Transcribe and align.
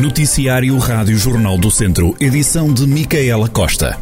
Noticiário 0.00 0.78
Rádio 0.78 1.18
Jornal 1.18 1.58
do 1.58 1.72
Centro, 1.72 2.14
edição 2.20 2.72
de 2.72 2.86
Micaela 2.86 3.48
Costa. 3.48 3.98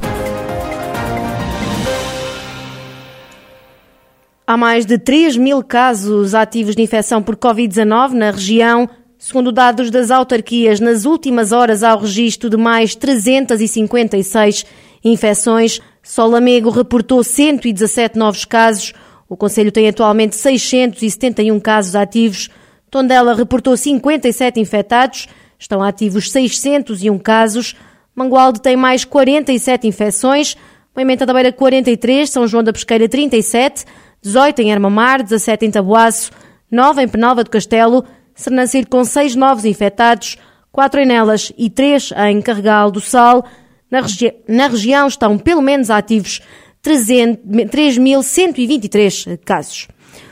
Há 4.47 4.57
mais 4.59 4.85
de 4.85 4.99
3 4.99 5.39
mil 5.39 5.63
casos 5.63 6.35
ativos 6.35 6.77
de 6.77 6.83
infecção 6.83 7.23
por 7.23 7.35
Covid-19 7.35 8.11
na 8.11 8.31
região. 8.31 8.87
Segundo 9.17 9.51
dados 9.51 9.91
das 9.91 10.11
autarquias, 10.11 10.81
nas 10.81 11.07
últimas 11.07 11.51
horas 11.51 11.83
há 11.83 11.95
o 11.95 12.01
registro 12.01 12.51
de 12.51 12.59
mais 12.59 12.95
356 12.95 14.67
infecções. 15.03 15.81
Só 16.03 16.27
Lamego 16.27 16.69
reportou 16.69 17.25
117 17.25 18.19
novos 18.19 18.45
casos. 18.45 18.93
O 19.31 19.35
Conselho 19.35 19.73
tem 19.73 19.89
atualmente 19.89 20.37
671 20.37 21.59
casos 21.59 21.97
ativos. 21.97 22.51
Tondela 22.91 23.35
reportou 23.35 23.75
57 23.79 24.61
infectados. 24.61 25.27
Estão 25.59 25.83
ativos 25.83 26.31
601 26.31 27.19
casos. 27.19 27.75
Mangualde 28.15 28.61
tem 28.61 28.77
mais 28.77 29.05
47 29.05 29.87
infecções. 29.87 30.57
Moimenta 30.95 31.27
da 31.27 31.35
Beira 31.35 31.53
43, 31.53 32.31
São 32.31 32.47
João 32.47 32.65
da 32.65 32.73
Pesqueira 32.73 33.07
37, 33.07 33.85
18 34.23 34.63
em 34.63 34.73
Armamar, 34.73 35.23
17 35.23 35.67
em 35.67 35.71
Tabuaço, 35.71 36.31
9 36.71 37.03
em 37.03 37.09
Penalva 37.09 37.45
do 37.45 37.51
Castelo, 37.51 38.03
Sernancir 38.35 38.89
com 38.89 39.05
6 39.05 39.37
novos 39.37 39.67
infectados, 39.67 40.39
4 40.73 41.01
em 41.01 41.07
Nelas 41.07 41.53
e 41.57 41.69
3 41.69 42.13
em 42.31 42.41
Carregal 42.41 42.91
do 42.91 43.01
Sal. 43.01 43.45
Na, 43.91 44.01
regi 44.01 44.33
na 44.49 44.69
região 44.69 45.07
estão 45.07 45.37
pelo 45.37 45.61
menos 45.61 45.91
ativos 45.91 46.41
3.123 46.83 49.39
casos. 49.45 49.89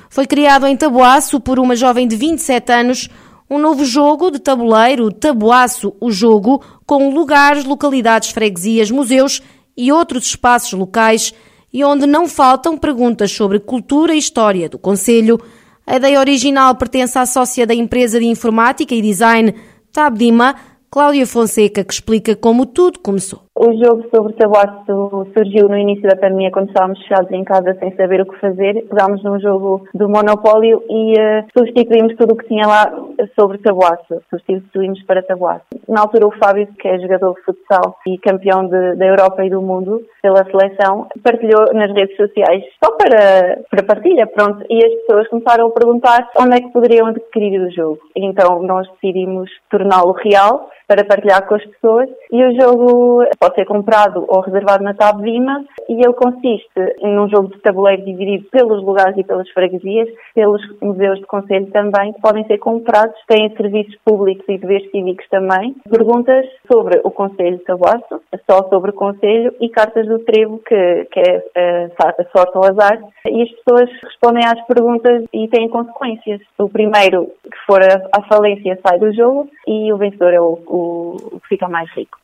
Foi 0.09 0.27
criado 0.27 0.67
em 0.67 0.75
Tabuaço 0.77 1.39
por 1.41 1.59
uma 1.59 1.77
jovem 1.77 2.09
de 2.09 2.17
27 2.17 2.73
anos 2.73 3.11
um 3.49 3.59
novo 3.59 3.85
jogo 3.85 4.31
de 4.31 4.39
tabuleiro, 4.39 5.13
Tabuaço, 5.13 5.95
o 6.01 6.11
jogo, 6.11 6.63
com 6.87 7.13
lugares, 7.13 7.65
localidades, 7.65 8.31
freguesias, 8.31 8.91
museus 8.91 9.43
e 9.77 9.93
outros 9.93 10.25
espaços 10.25 10.73
locais 10.73 11.35
e 11.73 11.85
onde 11.85 12.07
não 12.07 12.29
faltam 12.29 12.79
perguntas 12.79 13.33
sobre 13.33 13.59
cultura 13.59 14.15
e 14.15 14.19
história 14.19 14.69
do 14.69 14.79
Conselho. 14.79 15.41
A 15.87 15.97
ideia 15.97 16.21
original 16.21 16.75
pertence 16.77 17.19
à 17.19 17.27
sócia 17.27 17.67
da 17.67 17.75
empresa 17.75 18.19
de 18.19 18.27
informática 18.27 18.95
e 18.95 19.03
design 19.03 19.55
Tabdima, 19.93 20.55
Cláudia 20.91 21.27
Fonseca, 21.27 21.85
que 21.85 21.93
explica 21.93 22.35
como 22.37 22.65
tudo 22.65 23.01
começou. 23.01 23.44
O 23.57 23.73
jogo 23.73 24.05
sobre 24.13 24.33
tabaco 24.33 25.29
surgiu 25.33 25.69
no 25.69 25.79
início 25.79 26.09
da 26.09 26.17
pandemia, 26.17 26.51
quando 26.51 26.69
estávamos 26.69 26.99
fechados 27.03 27.31
em 27.31 27.45
casa 27.45 27.77
sem 27.79 27.95
saber 27.95 28.21
o 28.21 28.27
que 28.27 28.41
fazer. 28.41 28.85
Pegámos 28.89 29.23
num 29.23 29.39
jogo 29.39 29.87
do 29.95 30.09
Monopólio 30.09 30.83
e 30.91 31.13
uh, 31.13 31.47
substituímos 31.57 32.17
tudo 32.17 32.35
o 32.35 32.37
que 32.37 32.49
tinha 32.49 32.67
lá 32.67 32.93
sobre 33.39 33.59
tabuaço. 33.59 34.21
Substituímos 34.29 35.01
para 35.05 35.23
tabuaço. 35.23 35.67
Na 35.89 36.01
altura, 36.01 36.27
o 36.27 36.33
Fábio, 36.33 36.67
que 36.81 36.89
é 36.89 36.99
jogador 36.99 37.33
de 37.35 37.43
futsal 37.43 37.97
e 38.09 38.19
campeão 38.19 38.67
de, 38.67 38.97
da 38.97 39.07
Europa 39.07 39.45
e 39.45 39.51
do 39.51 39.63
mundo 39.63 40.03
pela 40.21 40.45
seleção, 40.47 41.07
partilhou 41.23 41.73
nas 41.75 41.95
redes 41.95 42.17
sociais 42.17 42.65
só 42.83 42.91
para, 42.97 43.61
para 43.71 43.85
partilha, 43.85 44.27
pronto. 44.27 44.65
E 44.69 44.85
as 44.85 44.93
pessoas 45.03 45.29
começaram 45.29 45.69
a 45.69 45.71
perguntar 45.71 46.29
onde 46.41 46.57
é 46.57 46.61
que 46.61 46.73
poderiam 46.73 47.07
adquirir 47.07 47.61
o 47.61 47.71
jogo. 47.71 48.01
Então, 48.17 48.61
nós 48.65 48.89
decidimos 48.95 49.49
torná-lo 49.71 50.11
real 50.11 50.69
para 50.87 51.05
partilhar 51.05 51.47
com 51.47 51.55
as 51.55 51.65
pessoas 51.65 52.09
e 52.31 52.45
o 52.45 52.61
jogo 52.61 53.25
pode 53.45 53.57
ser 53.57 53.67
comprado 53.67 54.25
ou 54.27 54.41
reservado 54.41 54.83
na 54.83 54.95
Tab 54.95 55.21
Vima 55.21 55.63
e 55.87 56.03
ele 56.03 56.15
consiste 56.15 56.97
num 57.03 57.29
jogo 57.29 57.49
de 57.49 57.61
tabuleiro 57.61 58.03
dividido 58.03 58.49
pelos 58.51 58.83
lugares 58.83 59.19
e 59.19 59.23
pelas 59.23 59.49
freguesias, 59.51 60.09
pelos 60.35 60.63
museus 60.81 61.19
de 61.19 61.27
conselho 61.27 61.67
também, 61.67 62.15
que 62.15 62.23
podem 62.23 62.47
ser 62.47 62.57
comprados, 62.57 63.15
têm 63.29 63.55
serviços 63.55 63.95
públicos 64.03 64.45
e 64.49 64.57
deveres 64.57 64.91
cívicos 64.91 65.29
também, 65.29 65.75
perguntas 65.91 66.47
sobre 66.73 67.01
o 67.05 67.11
Conselho 67.11 67.59
de 67.59 67.65
Tabuaço, 67.65 68.23
só 68.51 68.67
sobre 68.71 68.93
o 68.93 68.95
Conselho 68.95 69.55
e 69.61 69.69
cartas 69.69 70.07
do 70.07 70.21
trevo, 70.21 70.59
que, 70.67 71.05
que 71.13 71.21
é 71.21 71.45
eh, 71.55 71.91
a 71.99 72.25
sorte 72.37 72.57
ou 72.57 72.65
azar, 72.65 72.99
e 73.29 73.43
as 73.43 73.51
pessoas 73.51 73.91
respondem 74.03 74.45
às 74.47 74.67
perguntas 74.67 75.25
e 75.35 75.49
têm 75.49 75.69
consequências. 75.69 76.41
O 76.59 76.71
primeiro 76.71 77.27
que 77.43 77.59
for 77.67 77.81
à 77.83 78.23
falência 78.23 78.79
sai 78.87 78.99
do 78.99 79.13
jogo 79.13 79.51
e 79.67 79.93
o 79.93 79.99
vencedor 79.99 80.33
é 80.33 80.41
o 80.41 80.55
o, 80.67 81.17
o 81.33 81.41
que 81.41 81.49
fica 81.49 81.69
mais 81.69 81.91
rico. 81.93 82.24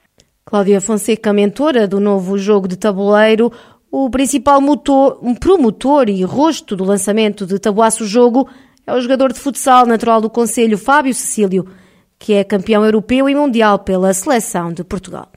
Cláudia 0.50 0.80
Fonseca, 0.80 1.32
mentora 1.32 1.86
do 1.86 2.00
novo 2.00 2.36
jogo 2.36 2.66
de 2.66 2.76
tabuleiro, 2.76 3.52
o 3.88 4.10
principal 4.10 4.60
motor, 4.60 5.16
um 5.22 5.32
promotor 5.32 6.08
e 6.08 6.24
rosto 6.24 6.74
do 6.74 6.82
lançamento 6.82 7.46
de 7.46 7.56
Tabuaço 7.56 8.04
Jogo 8.04 8.48
é 8.84 8.92
o 8.92 9.00
jogador 9.00 9.32
de 9.32 9.38
futsal 9.38 9.86
natural 9.86 10.20
do 10.20 10.28
Conselho, 10.28 10.76
Fábio 10.76 11.14
Cecílio, 11.14 11.68
que 12.18 12.32
é 12.32 12.42
campeão 12.42 12.84
europeu 12.84 13.28
e 13.28 13.34
mundial 13.34 13.78
pela 13.78 14.12
seleção 14.12 14.72
de 14.72 14.82
Portugal. 14.82 15.28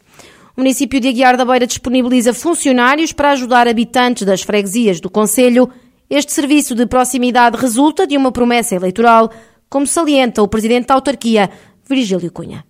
O 0.57 0.61
município 0.61 0.99
de 0.99 1.09
Aguiar 1.09 1.37
da 1.37 1.45
Beira 1.45 1.67
disponibiliza 1.67 2.33
funcionários 2.33 3.13
para 3.13 3.33
ajudar 3.33 3.67
habitantes 3.67 4.25
das 4.25 4.41
freguesias 4.41 4.99
do 4.99 5.11
Conselho. 5.11 5.69
Este 6.09 6.31
serviço 6.31 6.73
de 6.73 6.87
proximidade 6.87 7.55
resulta 7.55 8.07
de 8.07 8.17
uma 8.17 8.31
promessa 8.31 8.73
eleitoral, 8.73 9.29
como 9.69 9.85
salienta 9.85 10.41
o 10.41 10.47
presidente 10.47 10.87
da 10.87 10.95
autarquia, 10.95 11.51
Virgílio 11.87 12.31
Cunha. 12.31 12.65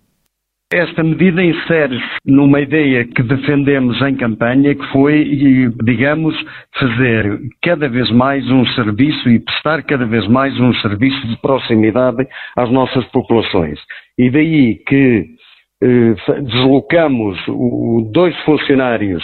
Esta 0.74 1.04
medida 1.04 1.40
insere-se 1.40 2.16
numa 2.26 2.60
ideia 2.60 3.04
que 3.04 3.22
defendemos 3.22 4.02
em 4.02 4.16
campanha, 4.16 4.74
que 4.74 4.84
foi, 4.88 5.24
digamos, 5.84 6.34
fazer 6.76 7.38
cada 7.62 7.88
vez 7.88 8.10
mais 8.10 8.44
um 8.50 8.66
serviço 8.74 9.28
e 9.28 9.38
prestar 9.38 9.84
cada 9.84 10.04
vez 10.04 10.26
mais 10.26 10.58
um 10.58 10.74
serviço 10.74 11.28
de 11.28 11.36
proximidade 11.40 12.26
às 12.56 12.68
nossas 12.72 13.04
populações. 13.12 13.78
E 14.18 14.28
daí 14.28 14.74
que 14.84 15.26
eh, 15.80 16.40
deslocamos 16.42 17.38
o, 17.46 18.10
dois 18.12 18.36
funcionários 18.40 19.22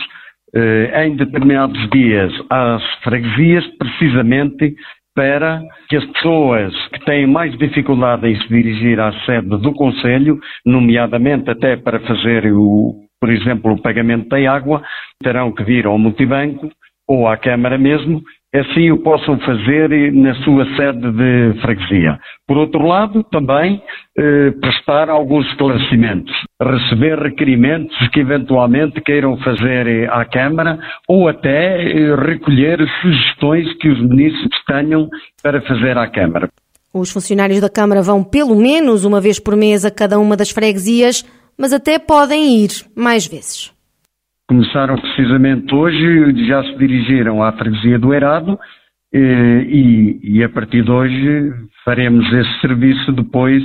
eh, 0.54 1.04
em 1.04 1.16
determinados 1.16 1.90
dias 1.90 2.32
às 2.48 2.84
freguesias, 3.02 3.66
precisamente 3.76 4.76
para 5.14 5.60
que 5.88 5.96
as 5.96 6.04
pessoas 6.06 6.74
que 6.88 7.04
têm 7.04 7.26
mais 7.26 7.56
dificuldade 7.58 8.28
em 8.28 8.40
se 8.40 8.48
dirigir 8.48 9.00
à 9.00 9.12
sede 9.24 9.48
do 9.48 9.72
Conselho, 9.72 10.38
nomeadamente 10.64 11.50
até 11.50 11.76
para 11.76 12.00
fazer, 12.00 12.52
o, 12.52 12.94
por 13.20 13.30
exemplo, 13.30 13.72
o 13.72 13.82
pagamento 13.82 14.28
da 14.28 14.52
água, 14.52 14.82
terão 15.22 15.52
que 15.52 15.64
vir 15.64 15.86
ao 15.86 15.98
multibanco 15.98 16.70
ou 17.08 17.26
à 17.26 17.36
Câmara 17.36 17.76
mesmo 17.76 18.22
assim 18.54 18.90
o 18.90 18.98
possam 18.98 19.38
fazer 19.40 20.12
na 20.12 20.34
sua 20.42 20.64
sede 20.76 21.12
de 21.12 21.60
freguesia. 21.60 22.18
Por 22.46 22.56
outro 22.56 22.84
lado, 22.84 23.22
também 23.24 23.80
eh, 24.18 24.50
prestar 24.60 25.08
alguns 25.08 25.46
esclarecimentos, 25.50 26.34
receber 26.60 27.18
requerimentos 27.18 27.96
que 28.08 28.20
eventualmente 28.20 29.00
queiram 29.00 29.36
fazer 29.38 29.86
eh, 29.86 30.08
à 30.10 30.24
Câmara 30.24 30.78
ou 31.08 31.28
até 31.28 31.80
eh, 31.80 32.16
recolher 32.16 32.78
sugestões 33.00 33.72
que 33.78 33.88
os 33.88 34.00
ministros 34.00 34.64
tenham 34.66 35.08
para 35.42 35.62
fazer 35.62 35.96
à 35.96 36.08
Câmara. 36.08 36.48
Os 36.92 37.12
funcionários 37.12 37.60
da 37.60 37.70
Câmara 37.70 38.02
vão 38.02 38.24
pelo 38.24 38.56
menos 38.56 39.04
uma 39.04 39.20
vez 39.20 39.38
por 39.38 39.56
mês 39.56 39.84
a 39.84 39.92
cada 39.92 40.18
uma 40.18 40.36
das 40.36 40.50
freguesias, 40.50 41.24
mas 41.56 41.72
até 41.72 41.98
podem 41.98 42.64
ir 42.64 42.70
mais 42.96 43.28
vezes. 43.28 43.72
Começaram 44.48 44.96
precisamente 44.96 45.72
hoje, 45.72 46.48
já 46.48 46.64
se 46.64 46.76
dirigiram 46.76 47.44
à 47.44 47.52
freguesia 47.52 47.96
do 47.96 48.12
Erado 48.12 48.58
eh, 49.14 49.64
e, 49.68 50.20
e, 50.38 50.42
a 50.42 50.48
partir 50.48 50.82
de 50.82 50.90
hoje 50.90 51.52
faremos 51.84 52.26
esse 52.32 52.60
serviço 52.60 53.12
depois 53.12 53.62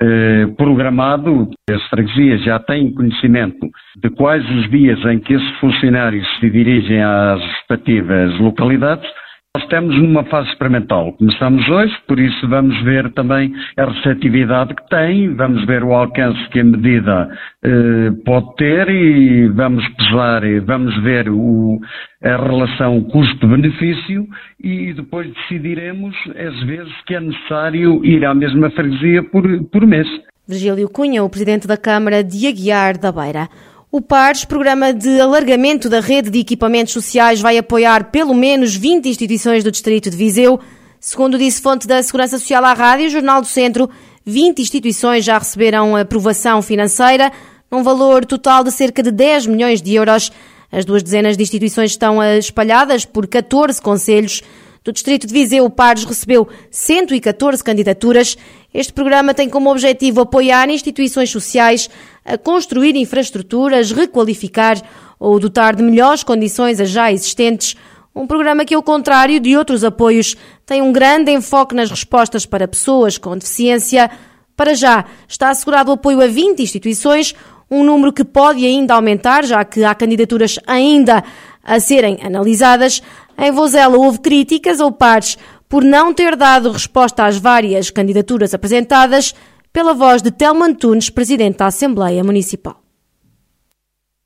eh, 0.00 0.46
programado. 0.56 1.50
As 1.70 1.82
freguesias 1.88 2.42
já 2.44 2.58
têm 2.58 2.92
conhecimento 2.92 3.68
de 3.96 4.10
quais 4.10 4.48
os 4.50 4.70
dias 4.70 5.04
em 5.06 5.18
que 5.18 5.34
esses 5.34 5.58
funcionários 5.58 6.26
se 6.38 6.50
dirigem 6.50 7.02
às 7.02 7.40
respectivas 7.40 8.38
localidades 8.38 9.08
nós 9.56 9.64
estamos 9.64 9.96
numa 9.96 10.24
fase 10.24 10.48
experimental. 10.50 11.12
Começamos 11.14 11.66
hoje, 11.68 11.94
por 12.06 12.18
isso 12.18 12.48
vamos 12.48 12.80
ver 12.84 13.10
também 13.14 13.52
a 13.78 13.86
receptividade 13.86 14.74
que 14.74 14.88
tem, 14.88 15.34
vamos 15.34 15.64
ver 15.66 15.82
o 15.82 15.94
alcance 15.94 16.38
que 16.50 16.60
a 16.60 16.64
medida 16.64 17.28
eh, 17.64 18.10
pode 18.24 18.54
ter 18.56 18.88
e 18.90 19.48
vamos 19.48 19.86
pesar, 19.96 20.42
vamos 20.64 21.02
ver 21.02 21.30
o, 21.30 21.80
a 22.22 22.36
relação 22.36 23.02
custo-benefício 23.04 24.26
e 24.62 24.92
depois 24.92 25.32
decidiremos 25.32 26.14
as 26.28 26.62
vezes 26.64 26.92
que 27.06 27.14
é 27.14 27.20
necessário 27.20 28.04
ir 28.04 28.24
à 28.26 28.34
mesma 28.34 28.70
freguesia 28.70 29.22
por, 29.22 29.42
por 29.72 29.86
mês. 29.86 30.06
Virgílio 30.46 30.88
Cunha, 30.88 31.24
o 31.24 31.30
Presidente 31.30 31.66
da 31.66 31.76
Câmara 31.76 32.22
de 32.22 32.46
Aguiar 32.46 32.98
da 32.98 33.10
Beira. 33.10 33.48
O 33.90 34.02
PARS, 34.02 34.44
Programa 34.44 34.92
de 34.92 35.18
Alargamento 35.18 35.88
da 35.88 35.98
Rede 35.98 36.28
de 36.28 36.40
Equipamentos 36.40 36.92
Sociais, 36.92 37.40
vai 37.40 37.56
apoiar 37.56 38.10
pelo 38.10 38.34
menos 38.34 38.76
20 38.76 39.08
instituições 39.08 39.64
do 39.64 39.70
Distrito 39.70 40.10
de 40.10 40.16
Viseu. 40.16 40.60
Segundo 41.00 41.38
disse 41.38 41.62
fonte 41.62 41.86
da 41.86 42.02
Segurança 42.02 42.38
Social 42.38 42.62
à 42.66 42.74
Rádio, 42.74 43.08
Jornal 43.08 43.40
do 43.40 43.46
Centro, 43.46 43.88
20 44.26 44.60
instituições 44.60 45.24
já 45.24 45.38
receberam 45.38 45.96
aprovação 45.96 46.60
financeira, 46.60 47.32
num 47.70 47.82
valor 47.82 48.26
total 48.26 48.62
de 48.62 48.70
cerca 48.70 49.02
de 49.02 49.10
10 49.10 49.46
milhões 49.46 49.80
de 49.80 49.94
euros. 49.94 50.30
As 50.70 50.84
duas 50.84 51.02
dezenas 51.02 51.34
de 51.34 51.42
instituições 51.42 51.92
estão 51.92 52.22
espalhadas 52.22 53.06
por 53.06 53.26
14 53.26 53.80
conselhos. 53.80 54.42
Do 54.84 54.92
distrito 54.92 55.26
de 55.26 55.32
Viseu, 55.32 55.64
o 55.64 55.70
Pares 55.70 56.04
recebeu 56.04 56.48
114 56.70 57.62
candidaturas. 57.62 58.36
Este 58.72 58.92
programa 58.92 59.34
tem 59.34 59.48
como 59.48 59.70
objetivo 59.70 60.20
apoiar 60.20 60.68
instituições 60.70 61.30
sociais 61.30 61.90
a 62.24 62.38
construir 62.38 62.94
infraestruturas, 62.96 63.90
requalificar 63.90 64.80
ou 65.18 65.38
dotar 65.38 65.74
de 65.74 65.82
melhores 65.82 66.22
condições 66.22 66.80
as 66.80 66.90
já 66.90 67.12
existentes. 67.12 67.76
Um 68.14 68.26
programa 68.26 68.64
que, 68.64 68.74
ao 68.74 68.82
contrário 68.82 69.38
de 69.40 69.56
outros 69.56 69.84
apoios, 69.84 70.36
tem 70.64 70.82
um 70.82 70.92
grande 70.92 71.30
enfoque 71.30 71.74
nas 71.74 71.90
respostas 71.90 72.46
para 72.46 72.66
pessoas 72.66 73.18
com 73.18 73.36
deficiência. 73.36 74.10
Para 74.56 74.74
já, 74.74 75.04
está 75.28 75.50
assegurado 75.50 75.90
o 75.90 75.94
apoio 75.94 76.20
a 76.20 76.26
20 76.26 76.60
instituições, 76.60 77.34
um 77.70 77.84
número 77.84 78.12
que 78.12 78.24
pode 78.24 78.64
ainda 78.64 78.94
aumentar, 78.94 79.44
já 79.44 79.64
que 79.64 79.84
há 79.84 79.94
candidaturas 79.94 80.58
ainda 80.66 81.22
a 81.62 81.78
serem 81.78 82.18
analisadas. 82.22 83.02
Em 83.38 83.52
Vozela 83.52 83.96
houve 83.96 84.18
críticas 84.18 84.80
ou 84.80 84.90
pares 84.90 85.38
por 85.68 85.84
não 85.84 86.12
ter 86.12 86.34
dado 86.34 86.72
resposta 86.72 87.24
às 87.24 87.38
várias 87.38 87.88
candidaturas 87.88 88.52
apresentadas, 88.52 89.34
pela 89.72 89.94
voz 89.94 90.22
de 90.22 90.30
Telman 90.30 90.74
Tunes, 90.74 91.08
presidente 91.10 91.58
da 91.58 91.66
Assembleia 91.66 92.24
Municipal. 92.24 92.82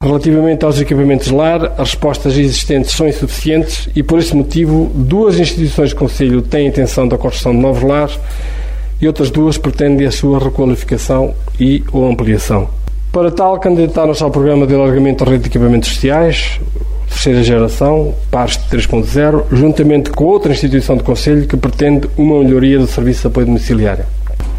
Relativamente 0.03 0.65
aos 0.65 0.81
equipamentos 0.81 1.27
de 1.27 1.35
lar, 1.35 1.75
as 1.79 1.91
respostas 1.91 2.37
existentes 2.39 2.93
são 2.93 3.07
insuficientes 3.07 3.89
e, 3.95 4.03
por 4.03 4.19
esse 4.19 4.35
motivo, 4.35 4.91
duas 4.95 5.39
instituições 5.39 5.91
do 5.91 5.97
Conselho 5.97 6.41
têm 6.41 6.69
intenção 6.69 7.07
da 7.07 7.19
construção 7.19 7.53
de 7.53 7.59
novos 7.59 7.83
lares 7.83 8.19
e 9.01 9.07
outras 9.07 9.31
duas 9.31 9.59
pretendem 9.59 10.07
a 10.07 10.11
sua 10.11 10.39
requalificação 10.39 11.35
e 11.61 11.85
ou 11.93 12.09
ampliação. 12.09 12.69
Para 13.13 13.31
tal, 13.31 13.61
candidataram-se 13.61 14.23
ao 14.23 14.31
programa 14.31 14.67
de 14.67 14.75
alargamento 14.75 15.23
da 15.23 15.31
rede 15.31 15.45
de 15.45 15.51
equipamentos 15.51 15.91
sociais, 15.91 16.59
terceira 17.13 17.43
geração, 17.43 18.15
PARS 18.31 18.59
3.0, 18.71 19.45
juntamente 19.53 20.11
com 20.11 20.25
outra 20.25 20.53
instituição 20.53 20.97
do 20.97 21.05
Conselho 21.05 21.47
que 21.47 21.57
pretende 21.57 22.09
uma 22.17 22.43
melhoria 22.43 22.79
do 22.79 22.87
serviço 22.87 23.21
de 23.23 23.27
apoio 23.29 23.47
domiciliário. 23.47 24.05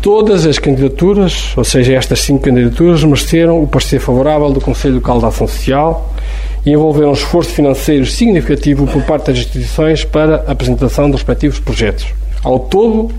Todas 0.01 0.45
as 0.45 0.57
candidaturas, 0.59 1.53
ou 1.57 1.63
seja, 1.63 1.93
estas 1.93 2.19
cinco 2.19 2.43
candidaturas, 2.43 3.03
mereceram 3.03 3.63
o 3.63 3.67
parecer 3.67 3.99
favorável 3.99 4.51
do 4.51 4.61
Conselho 4.61 4.95
Local 4.95 5.19
de 5.19 5.25
Ação 5.25 5.47
Social 5.47 6.13
e 6.65 6.71
envolveram 6.71 7.09
um 7.09 7.13
esforço 7.13 7.51
financeiro 7.51 8.05
significativo 8.05 8.85
por 8.85 9.01
parte 9.03 9.27
das 9.27 9.37
instituições 9.37 10.03
para 10.03 10.43
a 10.47 10.51
apresentação 10.51 11.09
dos 11.09 11.21
respectivos 11.21 11.59
projetos. 11.59 12.07
Ao 12.43 12.59
todo, 12.59 13.11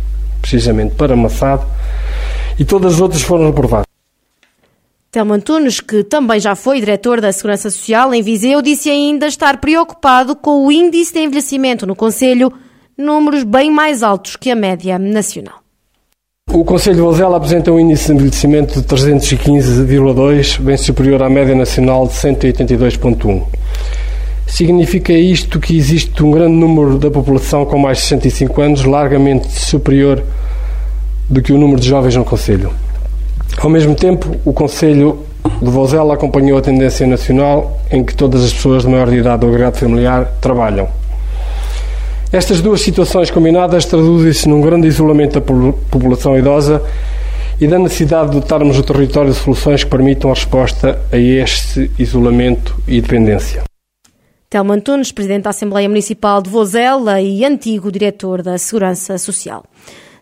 precisamente 0.42 0.96
para 0.96 1.14
Massado, 1.14 1.64
e 2.58 2.64
todas 2.64 2.94
as 2.94 3.00
outras 3.00 3.22
foram 3.22 3.46
aprovadas. 3.46 3.86
Telmo 5.10 5.32
Antunes, 5.32 5.80
que 5.80 6.04
também 6.04 6.38
já 6.40 6.54
foi 6.54 6.80
diretor 6.80 7.18
da 7.20 7.32
Segurança 7.32 7.70
Social 7.70 8.12
em 8.12 8.22
Viseu, 8.22 8.60
disse 8.60 8.90
ainda 8.90 9.28
estar 9.28 9.58
preocupado 9.58 10.36
com 10.36 10.66
o 10.66 10.72
índice 10.72 11.14
de 11.14 11.20
envelhecimento 11.20 11.86
no 11.86 11.96
Conselho, 11.96 12.52
números 12.96 13.44
bem 13.44 13.70
mais 13.70 14.02
altos 14.02 14.36
que 14.36 14.50
a 14.50 14.56
média 14.56 14.98
nacional. 14.98 15.60
O 16.52 16.64
Conselho 16.64 16.96
de 16.96 17.02
Vozela 17.02 17.36
apresenta 17.36 17.70
um 17.70 17.78
índice 17.78 18.08
de 18.08 18.14
envelhecimento 18.14 18.80
de 18.80 18.86
315,2, 18.86 20.60
bem 20.60 20.76
superior 20.76 21.22
à 21.22 21.30
média 21.30 21.54
nacional 21.54 22.06
de 22.06 22.14
182,1. 22.14 23.46
Significa 24.48 25.12
isto 25.12 25.60
que 25.60 25.76
existe 25.76 26.24
um 26.24 26.30
grande 26.30 26.54
número 26.54 26.98
da 26.98 27.10
população 27.10 27.66
com 27.66 27.78
mais 27.78 27.98
de 27.98 28.04
65 28.04 28.60
anos, 28.60 28.84
largamente 28.84 29.52
superior 29.52 30.22
do 31.28 31.42
que 31.42 31.52
o 31.52 31.58
número 31.58 31.78
de 31.78 31.86
jovens 31.86 32.16
no 32.16 32.24
Conselho. 32.24 32.72
Ao 33.58 33.68
mesmo 33.68 33.94
tempo, 33.94 34.34
o 34.44 34.52
Conselho 34.52 35.20
de 35.60 35.70
Vozela 35.70 36.14
acompanhou 36.14 36.58
a 36.58 36.62
tendência 36.62 37.06
nacional 37.06 37.78
em 37.90 38.02
que 38.02 38.14
todas 38.14 38.42
as 38.42 38.52
pessoas 38.52 38.82
de 38.82 38.88
maior 38.88 39.10
de 39.10 39.16
idade 39.16 39.44
ou 39.44 39.50
agregado 39.50 39.76
familiar 39.76 40.24
trabalham. 40.40 40.88
Estas 42.32 42.60
duas 42.60 42.80
situações 42.80 43.30
combinadas 43.30 43.84
traduzem-se 43.84 44.48
num 44.48 44.60
grande 44.60 44.88
isolamento 44.88 45.40
da 45.40 45.72
população 45.90 46.38
idosa 46.38 46.82
e 47.60 47.66
da 47.66 47.78
necessidade 47.78 48.30
de 48.30 48.40
dotarmos 48.40 48.78
o 48.78 48.82
território 48.82 49.30
de 49.30 49.36
soluções 49.36 49.84
que 49.84 49.90
permitam 49.90 50.30
a 50.30 50.34
resposta 50.34 50.98
a 51.12 51.16
este 51.16 51.90
isolamento 51.98 52.76
e 52.86 53.00
dependência. 53.00 53.67
Telmo 54.50 54.72
Antunes, 54.72 55.12
Presidente 55.12 55.42
da 55.42 55.50
Assembleia 55.50 55.90
Municipal 55.90 56.40
de 56.40 56.48
Vozela 56.48 57.20
e 57.20 57.44
antigo 57.44 57.92
Diretor 57.92 58.40
da 58.42 58.56
Segurança 58.56 59.18
Social. 59.18 59.62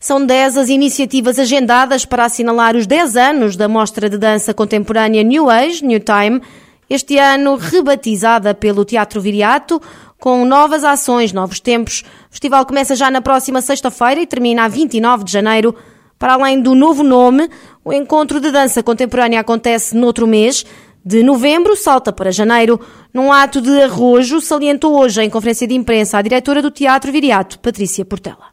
São 0.01 0.27
10 0.27 0.57
as 0.57 0.69
iniciativas 0.69 1.39
agendadas 1.39 2.05
para 2.05 2.25
assinalar 2.25 2.75
os 2.75 2.89
10 2.89 3.17
anos 3.17 3.57
da 3.57 3.69
Mostra 3.69 4.11
de 4.11 4.19
Dança 4.19 4.53
Contemporânea 4.53 5.23
New 5.23 5.49
Age, 5.49 5.85
New 5.85 6.01
Time, 6.01 6.43
este 6.91 7.17
ano 7.19 7.55
rebatizada 7.55 8.53
pelo 8.53 8.85
Teatro 8.85 9.21
Viriato, 9.21 9.81
com 10.19 10.45
novas 10.45 10.83
ações, 10.83 11.33
novos 11.33 11.61
tempos. 11.61 12.03
O 12.29 12.33
festival 12.33 12.67
começa 12.67 12.97
já 12.97 13.09
na 13.13 13.21
próxima 13.21 13.61
sexta-feira 13.61 14.21
e 14.21 14.27
termina 14.27 14.65
a 14.65 14.69
29 14.69 15.23
de 15.23 15.31
janeiro. 15.31 15.73
Para 16.19 16.33
além 16.33 16.61
do 16.61 16.75
novo 16.75 17.05
nome, 17.05 17.49
o 17.85 17.93
encontro 17.93 18.41
de 18.41 18.51
dança 18.51 18.83
contemporânea 18.83 19.39
acontece 19.39 19.97
noutro 19.97 20.27
mês. 20.27 20.67
De 21.07 21.23
novembro, 21.23 21.77
salta 21.77 22.13
para 22.13 22.33
janeiro. 22.33 22.81
Num 23.15 23.31
ato 23.31 23.61
de 23.61 23.81
arrojo, 23.81 24.41
salientou 24.41 24.99
hoje 24.99 25.23
em 25.23 25.31
conferência 25.31 25.65
de 25.65 25.73
imprensa 25.73 26.19
a 26.19 26.23
diretora 26.23 26.61
do 26.61 26.69
Teatro 26.69 27.13
Viriato, 27.13 27.61
Patrícia 27.61 28.05
Portela. 28.05 28.47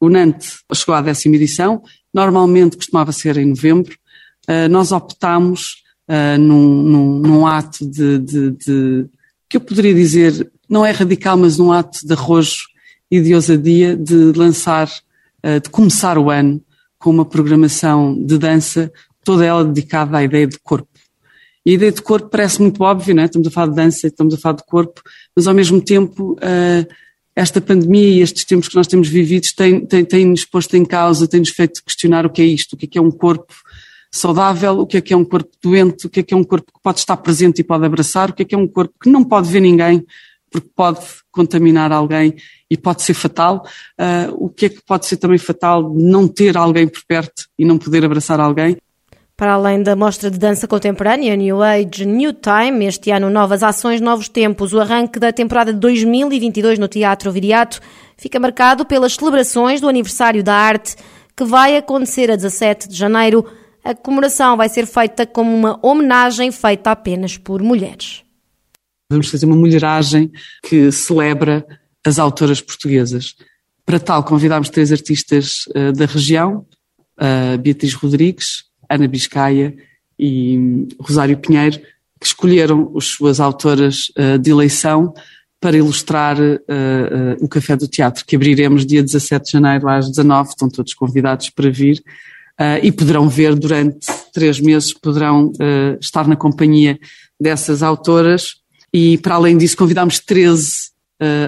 O 0.00 0.08
Nantes 0.08 0.64
chegou 0.74 0.96
à 0.96 1.00
décima 1.00 1.36
edição, 1.36 1.80
normalmente 2.12 2.76
costumava 2.76 3.12
ser 3.12 3.36
em 3.36 3.46
novembro. 3.46 3.96
Uh, 4.48 4.68
nós 4.68 4.90
optámos 4.90 5.84
uh, 6.08 6.36
num, 6.36 6.82
num, 6.82 7.18
num, 7.20 7.46
ato 7.46 7.88
de, 7.88 8.18
de, 8.18 8.50
de, 8.50 9.06
que 9.48 9.56
eu 9.56 9.60
poderia 9.60 9.94
dizer, 9.94 10.50
não 10.68 10.84
é 10.84 10.90
radical, 10.90 11.36
mas 11.36 11.58
num 11.58 11.70
ato 11.70 12.04
de 12.04 12.12
arrojo 12.12 12.64
e 13.08 13.20
de 13.20 13.36
ousadia 13.36 13.96
de 13.96 14.32
lançar, 14.32 14.88
uh, 15.46 15.60
de 15.60 15.70
começar 15.70 16.18
o 16.18 16.28
ano 16.28 16.60
com 16.98 17.10
uma 17.10 17.24
programação 17.24 18.20
de 18.20 18.36
dança, 18.36 18.92
toda 19.22 19.46
ela 19.46 19.64
dedicada 19.64 20.18
à 20.18 20.24
ideia 20.24 20.48
de 20.48 20.58
corpo. 20.58 20.91
E 21.64 21.70
a 21.70 21.74
ideia 21.74 21.92
de 21.92 22.02
corpo 22.02 22.28
parece 22.28 22.60
muito 22.60 22.82
óbvia, 22.82 23.14
não 23.14 23.22
é? 23.22 23.26
Estamos 23.26 23.48
a 23.48 23.50
falar 23.50 23.68
de 23.68 23.76
dança, 23.76 24.06
estamos 24.06 24.34
a 24.34 24.38
falar 24.38 24.56
de 24.56 24.64
corpo, 24.64 25.00
mas 25.34 25.46
ao 25.46 25.54
mesmo 25.54 25.80
tempo 25.80 26.32
uh, 26.32 26.92
esta 27.34 27.60
pandemia 27.60 28.08
e 28.08 28.20
estes 28.20 28.44
tempos 28.44 28.68
que 28.68 28.74
nós 28.74 28.86
temos 28.86 29.08
vividos 29.08 29.52
têm-nos 29.52 29.88
têm, 29.88 30.04
têm 30.04 30.34
posto 30.50 30.76
em 30.76 30.84
causa, 30.84 31.28
têm-nos 31.28 31.50
feito 31.50 31.82
questionar 31.84 32.26
o 32.26 32.30
que 32.30 32.42
é 32.42 32.44
isto, 32.44 32.74
o 32.74 32.76
que 32.76 32.86
é 32.86 32.88
que 32.88 32.98
é 32.98 33.02
um 33.02 33.10
corpo 33.10 33.54
saudável, 34.10 34.80
o 34.80 34.86
que 34.86 34.98
é 34.98 35.00
que 35.00 35.14
é 35.14 35.16
um 35.16 35.24
corpo 35.24 35.50
doente, 35.62 36.06
o 36.06 36.10
que 36.10 36.20
é 36.20 36.22
que 36.22 36.34
é 36.34 36.36
um 36.36 36.44
corpo 36.44 36.70
que 36.72 36.82
pode 36.82 36.98
estar 36.98 37.16
presente 37.16 37.60
e 37.60 37.64
pode 37.64 37.86
abraçar, 37.86 38.30
o 38.30 38.34
que 38.34 38.42
é 38.42 38.44
que 38.44 38.54
é 38.54 38.58
um 38.58 38.68
corpo 38.68 38.94
que 39.02 39.08
não 39.08 39.24
pode 39.24 39.48
ver 39.48 39.60
ninguém 39.60 40.04
porque 40.50 40.68
pode 40.76 41.00
contaminar 41.30 41.90
alguém 41.90 42.34
e 42.70 42.76
pode 42.76 43.00
ser 43.00 43.14
fatal, 43.14 43.66
uh, 43.98 44.34
o 44.36 44.50
que 44.50 44.66
é 44.66 44.68
que 44.68 44.82
pode 44.84 45.06
ser 45.06 45.16
também 45.16 45.38
fatal 45.38 45.94
não 45.94 46.28
ter 46.28 46.58
alguém 46.58 46.86
por 46.86 47.02
perto 47.08 47.46
e 47.58 47.64
não 47.64 47.78
poder 47.78 48.04
abraçar 48.04 48.38
alguém. 48.38 48.76
Para 49.42 49.54
além 49.54 49.82
da 49.82 49.96
mostra 49.96 50.30
de 50.30 50.38
dança 50.38 50.68
contemporânea 50.68 51.34
New 51.34 51.60
Age, 51.64 52.06
New 52.06 52.32
Time, 52.32 52.86
este 52.86 53.10
ano 53.10 53.28
novas 53.28 53.64
ações, 53.64 54.00
novos 54.00 54.28
tempos. 54.28 54.72
O 54.72 54.78
arranque 54.78 55.18
da 55.18 55.32
temporada 55.32 55.72
de 55.72 55.80
2022 55.80 56.78
no 56.78 56.86
Teatro 56.86 57.32
Viriato 57.32 57.80
fica 58.16 58.38
marcado 58.38 58.86
pelas 58.86 59.16
celebrações 59.16 59.80
do 59.80 59.88
aniversário 59.88 60.44
da 60.44 60.54
arte, 60.54 60.94
que 61.36 61.42
vai 61.42 61.76
acontecer 61.76 62.30
a 62.30 62.36
17 62.36 62.88
de 62.88 62.94
janeiro. 62.94 63.44
A 63.82 63.96
comemoração 63.96 64.56
vai 64.56 64.68
ser 64.68 64.86
feita 64.86 65.26
como 65.26 65.52
uma 65.52 65.76
homenagem 65.84 66.52
feita 66.52 66.92
apenas 66.92 67.36
por 67.36 67.60
mulheres. 67.60 68.22
Vamos 69.10 69.28
fazer 69.28 69.46
uma 69.46 69.56
mulheragem 69.56 70.30
que 70.62 70.92
celebra 70.92 71.66
as 72.06 72.20
autoras 72.20 72.60
portuguesas. 72.60 73.34
Para 73.84 73.98
tal, 73.98 74.22
convidámos 74.22 74.70
três 74.70 74.92
artistas 74.92 75.64
uh, 75.74 75.90
da 75.90 76.06
região, 76.06 76.64
a 77.18 77.56
Beatriz 77.56 77.92
Rodrigues, 77.94 78.70
Ana 78.94 79.08
Biscaia 79.08 79.74
e 80.18 80.86
Rosário 81.00 81.38
Pinheiro, 81.38 81.80
que 82.20 82.26
escolheram 82.26 82.92
as 82.96 83.06
suas 83.06 83.40
autoras 83.40 84.12
uh, 84.16 84.38
de 84.38 84.50
eleição 84.50 85.12
para 85.60 85.76
ilustrar 85.76 86.38
uh, 86.40 86.44
uh, 86.44 87.44
o 87.44 87.48
Café 87.48 87.76
do 87.76 87.88
Teatro, 87.88 88.24
que 88.24 88.36
abriremos 88.36 88.86
dia 88.86 89.02
17 89.02 89.44
de 89.46 89.50
janeiro 89.52 89.88
às 89.88 90.08
19 90.08 90.50
estão 90.50 90.68
todos 90.68 90.94
convidados 90.94 91.50
para 91.50 91.70
vir 91.70 92.02
e 92.80 92.92
poderão 92.92 93.28
ver 93.28 93.56
durante 93.56 94.06
três 94.32 94.60
meses, 94.60 94.92
poderão 94.92 95.50
estar 96.00 96.28
na 96.28 96.36
companhia 96.36 96.96
dessas 97.40 97.82
autoras. 97.82 98.56
E 98.92 99.18
para 99.18 99.34
além 99.34 99.58
disso 99.58 99.76
convidámos 99.76 100.20
13 100.20 100.92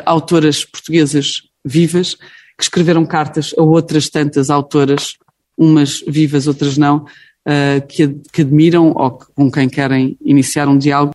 autoras 0.04 0.64
portuguesas 0.64 1.42
vivas 1.64 2.14
que 2.58 2.62
escreveram 2.64 3.06
cartas 3.06 3.54
a 3.56 3.62
outras 3.62 4.08
tantas 4.08 4.50
autoras, 4.50 5.14
umas 5.56 6.02
vivas, 6.08 6.48
outras 6.48 6.76
não, 6.76 7.04
uh, 7.46 7.86
que, 7.86 8.08
que 8.32 8.42
admiram 8.42 8.92
ou 8.94 9.18
com 9.34 9.50
quem 9.50 9.68
querem 9.68 10.16
iniciar 10.20 10.68
um 10.68 10.78
diálogo. 10.78 11.14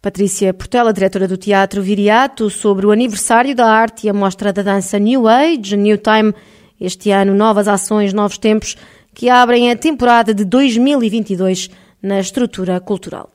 Patrícia 0.00 0.52
Portela, 0.52 0.92
diretora 0.92 1.26
do 1.26 1.36
Teatro 1.36 1.82
Viriato, 1.82 2.50
sobre 2.50 2.84
o 2.86 2.90
aniversário 2.90 3.54
da 3.54 3.66
arte 3.66 4.06
e 4.06 4.10
a 4.10 4.12
mostra 4.12 4.52
da 4.52 4.62
dança 4.62 4.98
New 4.98 5.26
Age, 5.26 5.76
New 5.76 5.98
Time. 5.98 6.34
Este 6.78 7.10
ano, 7.10 7.34
novas 7.34 7.66
ações, 7.68 8.12
novos 8.12 8.36
tempos, 8.36 8.76
que 9.14 9.30
abrem 9.30 9.70
a 9.70 9.76
temporada 9.76 10.34
de 10.34 10.44
2022 10.44 11.70
na 12.02 12.20
estrutura 12.20 12.78
cultural. 12.80 13.30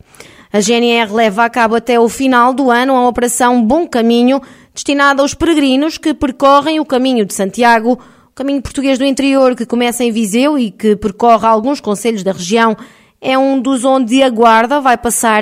A 0.52 0.60
GNR 0.62 1.12
leva 1.12 1.46
a 1.46 1.50
cabo 1.50 1.76
até 1.76 2.00
o 2.00 2.10
final 2.10 2.54
do 2.54 2.70
ano 2.70 2.96
a 2.96 3.08
Operação 3.08 3.64
Bom 3.64 3.88
Caminho, 3.88 4.42
destinada 4.74 5.22
aos 5.22 5.34
peregrinos 5.34 5.98
que 5.98 6.14
percorrem 6.14 6.80
o 6.80 6.86
caminho 6.86 7.26
de 7.26 7.34
Santiago, 7.34 8.00
caminho 8.40 8.62
português 8.62 8.98
do 8.98 9.04
interior 9.04 9.54
que 9.54 9.66
começa 9.66 10.02
em 10.02 10.14
Viseu 10.14 10.58
e 10.58 10.72
que 10.72 10.96
percorre 10.96 11.46
alguns 11.46 11.82
conselhos 11.82 12.24
da 12.24 12.32
região. 12.32 12.74
É 13.22 13.38
um 13.38 13.62
dos 13.62 13.84
onde 13.84 14.24
a 14.24 14.30
Guarda 14.30 14.80
vai 14.80 14.98
passar 14.98 15.42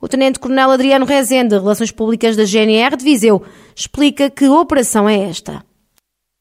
o 0.00 0.08
Tenente-Coronel 0.08 0.70
Adriano 0.70 1.04
Rezende, 1.04 1.58
Relações 1.58 1.92
Públicas 1.92 2.38
da 2.38 2.44
GNR 2.44 2.96
de 2.96 3.04
Viseu, 3.04 3.42
explica 3.76 4.30
que 4.30 4.48
operação 4.48 5.06
é 5.06 5.28
esta. 5.28 5.62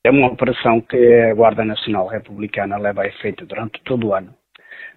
É 0.06 0.10
uma 0.10 0.28
operação 0.28 0.80
que 0.80 0.96
a 0.96 1.34
Guarda 1.34 1.66
Nacional 1.66 2.08
Republicana 2.08 2.78
leva 2.78 3.02
a 3.02 3.08
efeito 3.08 3.46
durante 3.46 3.82
todo 3.84 4.08
o 4.08 4.14
ano, 4.14 4.34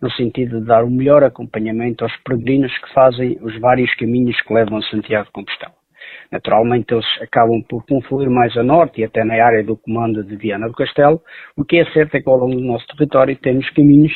no 0.01 0.13
sentido 0.13 0.61
de 0.61 0.67
dar 0.67 0.85
o 0.85 0.91
melhor 0.91 1.25
acompanhamento 1.25 2.05
aos 2.05 2.17
peregrinos 2.19 2.71
que 2.79 2.95
fazem 2.95 3.37
os 3.43 3.59
vários 3.59 3.93
caminhos 3.97 4.41
que 4.43 4.55
levam 4.55 4.79
a 4.79 4.83
Santiago 4.83 5.27
de 5.27 5.33
Compostela. 5.33 5.80
Naturalmente, 6.31 6.95
eles 6.95 7.07
acabam 7.21 7.63
por 7.69 7.85
confluir 7.87 8.31
mais 8.31 8.57
a 8.57 8.63
norte 8.63 9.01
e 9.01 9.05
até 9.05 9.25
na 9.25 9.35
área 9.45 9.65
do 9.65 9.77
comando 9.77 10.23
de 10.23 10.37
Viana 10.37 10.69
do 10.69 10.75
Castelo. 10.75 11.21
O 11.57 11.65
que 11.65 11.79
é 11.79 11.85
certo 11.93 12.15
é 12.15 12.21
que 12.21 12.29
ao 12.29 12.37
longo 12.37 12.55
do 12.55 12.63
nosso 12.63 12.87
território 12.89 13.37
temos 13.37 13.69
caminhos 13.71 14.13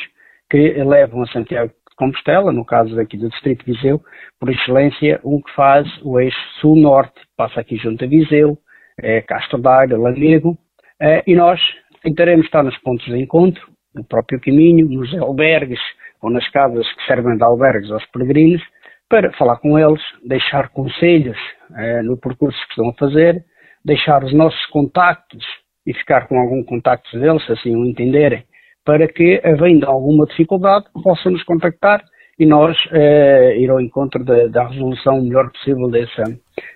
que 0.49 0.57
levam 0.83 1.23
a 1.23 1.27
Santiago 1.27 1.71
Compostela, 1.97 2.51
no 2.51 2.65
caso 2.65 2.99
aqui 2.99 3.17
do 3.17 3.29
Distrito 3.29 3.65
de 3.65 3.73
Viseu, 3.73 4.01
por 4.39 4.49
excelência, 4.49 5.19
um 5.23 5.41
que 5.41 5.51
faz 5.53 5.87
o 6.03 6.19
eixo 6.19 6.37
sul-norte, 6.59 7.13
passa 7.37 7.61
aqui 7.61 7.77
junto 7.77 8.03
a 8.03 8.07
Viseu, 8.07 8.57
é 9.01 9.21
Castro 9.21 9.61
Daire, 9.61 9.95
Lamego, 9.95 10.57
é, 11.01 11.23
e 11.25 11.35
nós 11.35 11.59
tentaremos 12.01 12.45
estar 12.45 12.63
nos 12.63 12.77
pontos 12.79 13.05
de 13.05 13.17
encontro, 13.17 13.65
no 13.93 14.03
próprio 14.03 14.39
caminho, 14.41 14.87
nos 14.89 15.13
albergues 15.15 15.79
ou 16.21 16.29
nas 16.29 16.47
casas 16.49 16.85
que 16.95 17.05
servem 17.05 17.37
de 17.37 17.43
albergues 17.43 17.91
aos 17.91 18.05
peregrinos, 18.07 18.61
para 19.09 19.31
falar 19.33 19.57
com 19.57 19.77
eles, 19.77 20.01
deixar 20.23 20.69
conselhos 20.69 21.37
é, 21.75 22.01
no 22.01 22.17
percurso 22.17 22.57
que 22.65 22.71
estão 22.71 22.89
a 22.89 22.93
fazer, 22.93 23.43
deixar 23.83 24.23
os 24.23 24.33
nossos 24.33 24.65
contactos 24.67 25.43
e 25.85 25.93
ficar 25.93 26.27
com 26.27 26.39
algum 26.39 26.63
contacto 26.63 27.19
deles, 27.19 27.47
assim 27.49 27.75
o 27.75 27.85
entenderem, 27.85 28.43
para 28.83 29.07
que, 29.07 29.39
havendo 29.43 29.85
alguma 29.85 30.25
dificuldade, 30.25 30.85
possam 31.03 31.31
nos 31.31 31.43
contactar 31.43 32.03
e 32.37 32.45
nós 32.45 32.75
eh, 32.91 33.57
ir 33.59 33.69
ao 33.69 33.79
encontro 33.79 34.23
da, 34.23 34.47
da 34.47 34.67
resolução 34.67 35.21
melhor 35.21 35.49
possível 35.51 35.89
dessa, 35.89 36.23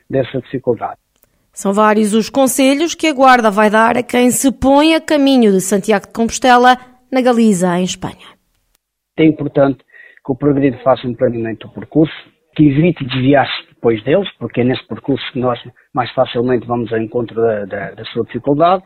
dessa 0.10 0.40
dificuldade. 0.42 0.98
São 1.52 1.74
vários 1.74 2.14
os 2.14 2.30
conselhos 2.30 2.96
que 2.96 3.08
a 3.08 3.14
Guarda 3.14 3.52
vai 3.52 3.70
dar 3.70 3.98
a 3.98 4.04
quem 4.04 4.30
se 4.32 4.52
põe 4.52 4.96
a 4.96 5.02
caminho 5.02 5.52
de 5.52 5.60
Santiago 5.60 6.06
de 6.06 6.14
Compostela, 6.14 6.78
na 7.12 7.22
Galiza, 7.22 7.78
em 7.78 7.84
Espanha. 7.84 8.38
É 9.18 9.26
importante 9.26 9.84
que 10.30 10.34
o 10.34 10.36
peregrino 10.36 10.78
faça 10.84 11.08
um 11.08 11.16
planeamento 11.16 11.68
do 11.68 11.74
percurso, 11.74 12.14
que 12.56 12.68
evite 12.68 13.04
desviar-se 13.04 13.68
depois 13.70 14.04
deles, 14.04 14.30
porque 14.38 14.62
é 14.62 14.64
nesse 14.64 14.86
percurso 14.88 15.26
que 15.32 15.40
nós 15.40 15.60
mais 15.92 16.12
facilmente 16.12 16.68
vamos 16.68 16.94
ao 16.94 17.00
encontro 17.00 17.36
da, 17.36 17.66
da, 17.66 17.92
da 17.92 18.06
sua 18.06 18.24
dificuldade 18.26 18.84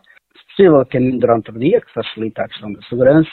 possível 0.48 0.86
caminho 0.86 1.20
durante 1.20 1.50
o 1.50 1.60
dia, 1.60 1.82
que 1.82 1.92
facilita 1.92 2.44
a 2.44 2.48
questão 2.48 2.72
da 2.72 2.82
segurança. 2.84 3.30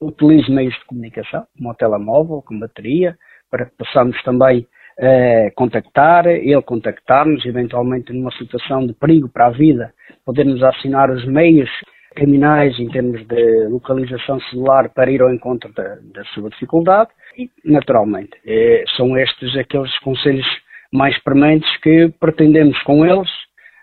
Utilize 0.00 0.50
meios 0.50 0.72
de 0.74 0.84
comunicação, 0.86 1.44
como 1.56 1.70
o 1.70 1.74
telemóvel, 1.74 2.42
com 2.42 2.58
bateria, 2.58 3.16
para 3.50 3.66
que 3.66 3.76
possamos 3.76 4.20
também 4.22 4.66
eh, 4.98 5.50
contactar, 5.54 6.26
ele 6.28 6.62
contactar-nos, 6.62 7.44
eventualmente 7.44 8.12
numa 8.12 8.30
situação 8.32 8.86
de 8.86 8.94
perigo 8.94 9.28
para 9.28 9.48
a 9.48 9.50
vida, 9.50 9.92
podermos 10.24 10.62
assinar 10.62 11.10
os 11.10 11.26
meios 11.26 11.68
criminais 12.14 12.78
em 12.78 12.88
termos 12.88 13.26
de 13.26 13.68
localização 13.68 14.40
celular 14.50 14.88
para 14.90 15.10
ir 15.10 15.22
ao 15.22 15.32
encontro 15.32 15.72
da, 15.72 15.96
da 16.14 16.24
sua 16.34 16.50
dificuldade 16.50 17.10
e, 17.38 17.50
naturalmente, 17.64 18.32
eh, 18.46 18.84
são 18.96 19.16
estes 19.16 19.56
aqueles 19.56 19.96
conselhos 20.00 20.46
mais 20.92 21.16
prementes 21.22 21.68
que 21.82 22.12
pretendemos 22.18 22.80
com 22.82 23.04
eles 23.06 23.28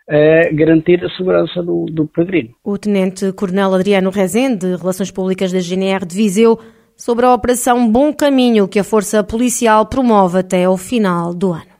a 0.10 0.54
garantir 0.54 1.04
a 1.04 1.10
segurança 1.12 1.62
do, 1.62 1.86
do 1.86 2.08
peregrino. 2.08 2.50
O 2.64 2.78
Tenente 2.78 3.32
Coronel 3.34 3.74
Adriano 3.74 4.10
Rezende, 4.10 4.76
Relações 4.76 5.12
Públicas 5.12 5.52
da 5.52 5.60
GNR 5.60 6.06
de 6.06 6.16
Viseu, 6.16 6.58
sobre 6.96 7.26
a 7.26 7.34
Operação 7.34 7.90
Bom 7.90 8.14
Caminho 8.14 8.68
que 8.68 8.80
a 8.80 8.84
Força 8.84 9.24
Policial 9.24 9.86
promove 9.86 10.40
até 10.40 10.64
ao 10.64 10.78
final 10.78 11.34
do 11.34 11.52
ano. 11.52 11.77